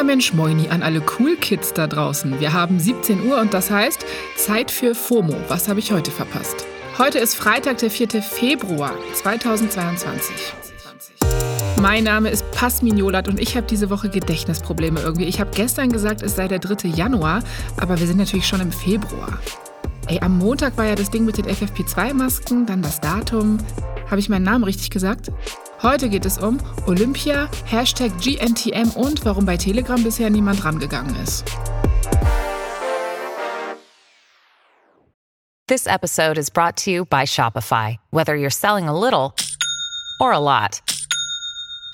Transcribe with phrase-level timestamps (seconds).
[0.00, 2.40] Ja Mensch, moini an alle Cool Kids da draußen.
[2.40, 5.36] Wir haben 17 Uhr und das heißt Zeit für FOMO.
[5.48, 6.64] Was habe ich heute verpasst?
[6.96, 8.22] Heute ist Freitag, der 4.
[8.22, 10.54] Februar 2022.
[11.82, 15.26] Mein Name ist Pasmin Jolat und ich habe diese Woche Gedächtnisprobleme irgendwie.
[15.26, 16.88] Ich habe gestern gesagt, es sei der 3.
[16.88, 17.42] Januar,
[17.76, 19.38] aber wir sind natürlich schon im Februar.
[20.06, 23.58] Ey, am Montag war ja das Ding mit den FFP2-Masken, dann das Datum.
[24.10, 25.30] Habe ich meinen Namen richtig gesagt?
[25.82, 31.46] Heute geht es um Olympia, Hashtag GNTM und warum bei Telegram bisher niemand rangegangen ist.
[35.66, 37.96] This episode is brought to you by Shopify.
[38.10, 39.34] Whether you're selling a little
[40.20, 40.82] or a lot,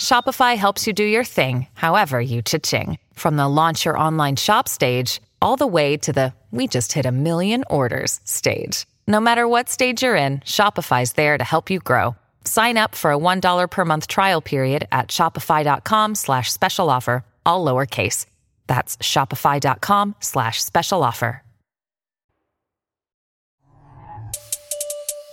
[0.00, 2.98] Shopify helps you do your thing, however you cha-ching.
[3.14, 7.06] From the launch your online shop stage all the way to the we just hit
[7.06, 8.84] a million orders stage.
[9.06, 12.16] No matter what stage you're in, Shopify's there to help you grow.
[12.46, 17.64] Sign up for a $1 per month trial period at shopify.com slash special offer, all
[17.64, 18.26] lowercase.
[18.66, 21.42] That's shopify.com slash special offer.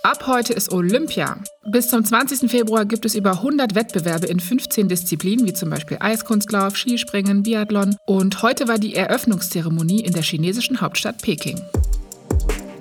[0.06, 1.38] Ab heute ist Olympia.
[1.64, 2.50] Bis zum 20.
[2.50, 7.96] Februar gibt es über 100 Wettbewerbe in 15 Disziplinen, wie zum Beispiel Eiskunstlauf, Skispringen, Biathlon.
[8.06, 11.58] Und heute war die Eröffnungszeremonie in der chinesischen Hauptstadt Peking.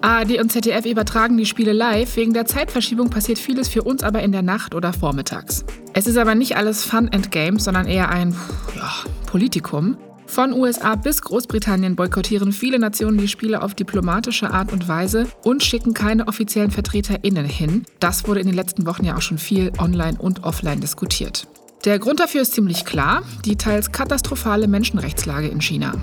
[0.03, 2.17] ARD und ZDF übertragen die Spiele live.
[2.17, 5.63] Wegen der Zeitverschiebung passiert vieles für uns aber in der Nacht oder vormittags.
[5.93, 8.35] Es ist aber nicht alles Fun and Games, sondern eher ein
[8.75, 8.91] ja,
[9.27, 9.97] Politikum.
[10.27, 15.63] Von USA bis Großbritannien boykottieren viele Nationen die Spiele auf diplomatische Art und Weise und
[15.63, 17.85] schicken keine offiziellen VertreterInnen hin.
[18.01, 21.47] Das wurde in den letzten Wochen ja auch schon viel online und offline diskutiert.
[21.85, 25.93] Der Grund dafür ist ziemlich klar, die teils katastrophale Menschenrechtslage in China.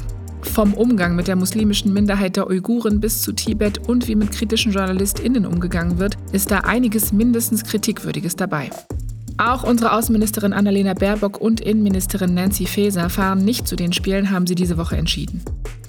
[0.42, 4.72] Vom Umgang mit der muslimischen Minderheit der Uiguren bis zu Tibet und wie mit kritischen
[4.72, 8.70] JournalistInnen umgegangen wird, ist da einiges mindestens Kritikwürdiges dabei.
[9.38, 14.46] Auch unsere Außenministerin Annalena Baerbock und Innenministerin Nancy Faeser fahren nicht zu den Spielen, haben
[14.46, 15.42] sie diese Woche entschieden.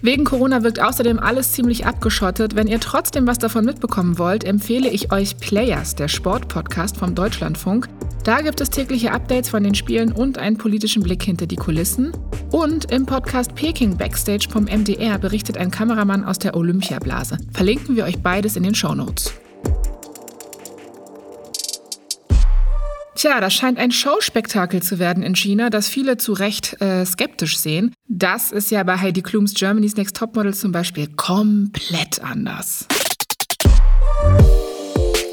[0.03, 2.55] Wegen Corona wirkt außerdem alles ziemlich abgeschottet.
[2.55, 7.87] Wenn ihr trotzdem was davon mitbekommen wollt, empfehle ich euch Players, der Sportpodcast vom Deutschlandfunk.
[8.23, 12.11] Da gibt es tägliche Updates von den Spielen und einen politischen Blick hinter die Kulissen.
[12.51, 17.37] Und im Podcast Peking Backstage vom MDR berichtet ein Kameramann aus der Olympiablase.
[17.53, 19.40] Verlinken wir euch beides in den Shownotes.
[23.21, 27.59] Tja, das scheint ein Showspektakel zu werden in China, das viele zu Recht äh, skeptisch
[27.59, 27.93] sehen.
[28.07, 32.87] Das ist ja bei Heidi Klums Germany's Next Topmodel zum Beispiel komplett anders.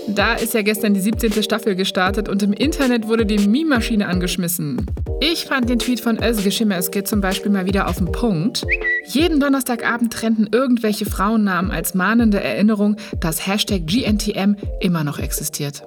[0.06, 1.42] Da ist ja gestern die 17.
[1.42, 4.84] Staffel gestartet und im Internet wurde die Meme-Maschine angeschmissen.
[5.22, 8.66] Ich fand den Tweet von Özge Schimmerske zum Beispiel mal wieder auf den Punkt.
[9.06, 15.84] Jeden Donnerstagabend trennten irgendwelche Frauennamen als mahnende Erinnerung, dass Hashtag GNTM immer noch existiert.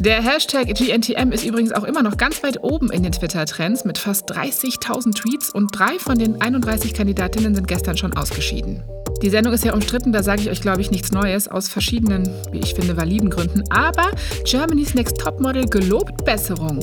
[0.00, 3.98] Der Hashtag GNTM ist übrigens auch immer noch ganz weit oben in den Twitter-Trends mit
[3.98, 8.84] fast 30.000 Tweets und drei von den 31 Kandidatinnen sind gestern schon ausgeschieden.
[9.22, 12.30] Die Sendung ist ja umstritten, da sage ich euch, glaube ich, nichts Neues, aus verschiedenen,
[12.52, 13.64] wie ich finde, validen Gründen.
[13.70, 14.12] Aber
[14.44, 16.78] Germany's Next Topmodel gelobt Besserung.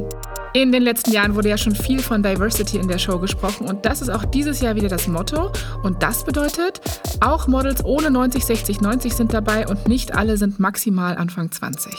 [0.54, 3.86] In den letzten Jahren wurde ja schon viel von Diversity in der Show gesprochen und
[3.86, 5.54] das ist auch dieses Jahr wieder das Motto.
[5.84, 6.82] Und das bedeutet,
[7.22, 11.94] auch Models ohne 90, 60, 90 sind dabei und nicht alle sind maximal Anfang 20.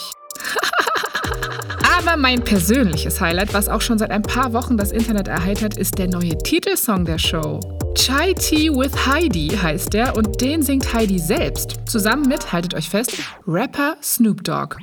[1.99, 5.97] Aber mein persönliches Highlight, was auch schon seit ein paar Wochen das Internet erheitert, ist
[5.97, 7.59] der neue Titelsong der Show.
[7.95, 11.77] Chai Tea with Heidi heißt der und den singt Heidi selbst.
[11.87, 13.13] Zusammen mit, haltet euch fest,
[13.47, 14.77] Rapper Snoop Dogg.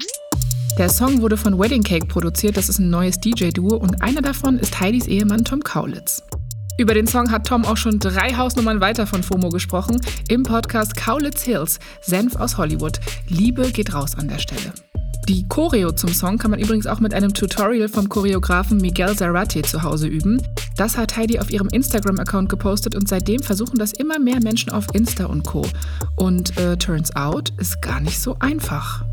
[0.79, 4.57] Der Song wurde von Wedding Cake produziert, das ist ein neues DJ-Duo und einer davon
[4.57, 6.23] ist Heidis Ehemann Tom Kaulitz.
[6.79, 10.97] Über den Song hat Tom auch schon drei Hausnummern weiter von FOMO gesprochen im Podcast
[10.97, 12.99] Kaulitz Hills, Senf aus Hollywood.
[13.27, 14.73] Liebe geht raus an der Stelle.
[15.29, 19.61] Die Choreo zum Song kann man übrigens auch mit einem Tutorial vom Choreografen Miguel Zarate
[19.61, 20.41] zu Hause üben.
[20.75, 24.85] Das hat Heidi auf ihrem Instagram-Account gepostet und seitdem versuchen das immer mehr Menschen auf
[24.93, 25.65] Insta und Co.
[26.17, 29.05] Und äh, turns out, ist gar nicht so einfach.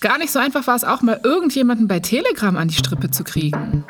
[0.00, 3.22] Gar nicht so einfach war es auch mal, irgendjemanden bei Telegram an die Strippe zu
[3.22, 3.84] kriegen.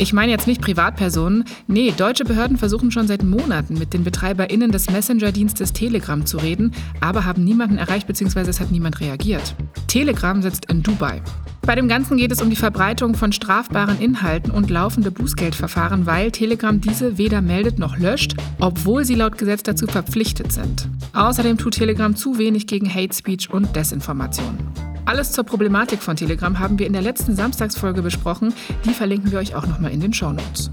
[0.00, 1.44] Ich meine jetzt nicht Privatpersonen.
[1.66, 6.72] Nee, deutsche Behörden versuchen schon seit Monaten mit den BetreiberInnen des Messenger-Dienstes Telegram zu reden,
[7.02, 8.48] aber haben niemanden erreicht bzw.
[8.48, 9.54] es hat niemand reagiert.
[9.88, 11.20] Telegram sitzt in Dubai.
[11.66, 16.30] Bei dem Ganzen geht es um die Verbreitung von strafbaren Inhalten und laufende Bußgeldverfahren, weil
[16.30, 20.88] Telegram diese weder meldet noch löscht, obwohl sie laut Gesetz dazu verpflichtet sind.
[21.12, 24.69] Außerdem tut Telegram zu wenig gegen Hate Speech und Desinformation.
[25.10, 28.54] Alles zur Problematik von Telegram haben wir in der letzten Samstagsfolge besprochen.
[28.84, 30.70] Die verlinken wir euch auch nochmal in den Shownotes.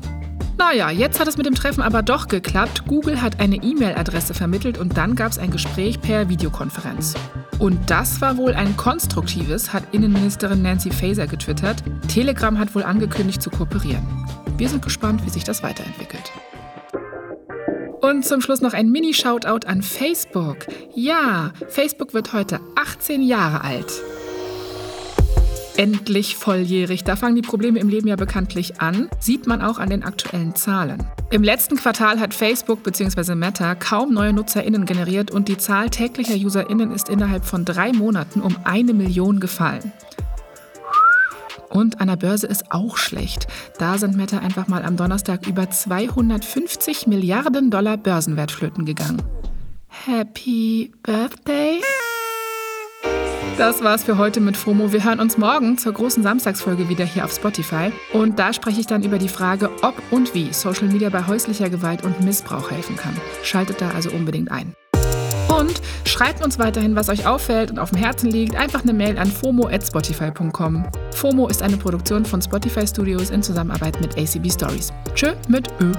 [0.59, 2.83] Naja, jetzt hat es mit dem Treffen aber doch geklappt.
[2.85, 7.15] Google hat eine E-Mail-Adresse vermittelt und dann gab es ein Gespräch per Videokonferenz.
[7.57, 11.83] Und das war wohl ein konstruktives, hat Innenministerin Nancy Faeser getwittert.
[12.07, 14.05] Telegram hat wohl angekündigt zu kooperieren.
[14.55, 16.31] Wir sind gespannt, wie sich das weiterentwickelt.
[18.01, 20.67] Und zum Schluss noch ein Mini-Shoutout an Facebook.
[20.93, 23.91] Ja, Facebook wird heute 18 Jahre alt.
[25.77, 27.03] Endlich volljährig.
[27.03, 29.09] Da fangen die Probleme im Leben ja bekanntlich an.
[29.19, 31.06] Sieht man auch an den aktuellen Zahlen.
[31.29, 33.35] Im letzten Quartal hat Facebook bzw.
[33.35, 38.41] Meta kaum neue NutzerInnen generiert und die Zahl täglicher UserInnen ist innerhalb von drei Monaten
[38.41, 39.91] um eine Million gefallen.
[41.69, 43.45] Und an der Börse ist auch schlecht.
[43.77, 49.21] Da sind Meta einfach mal am Donnerstag über 250 Milliarden Dollar Börsenwert flöten gegangen.
[49.89, 51.81] Happy Birthday!
[53.57, 54.94] Das war's für heute mit FOMO.
[54.94, 57.92] Wir hören uns morgen zur großen Samstagsfolge wieder hier auf Spotify.
[58.13, 61.68] Und da spreche ich dann über die Frage, ob und wie Social Media bei häuslicher
[61.68, 63.19] Gewalt und Missbrauch helfen kann.
[63.42, 64.75] Schaltet da also unbedingt ein.
[65.48, 68.56] Und schreibt uns weiterhin, was euch auffällt und auf dem Herzen liegt.
[68.56, 70.86] Einfach eine Mail an fomo.spotify.com.
[71.15, 74.94] FOMO ist eine Produktion von Spotify Studios in Zusammenarbeit mit ACB Stories.
[75.15, 75.94] Tschö mit Ö.